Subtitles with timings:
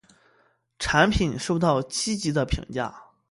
[0.79, 3.03] 产品收到积极的评价。